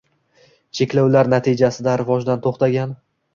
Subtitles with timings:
[0.79, 2.97] –cheklovlar natijasida rivojdan to‘xtagan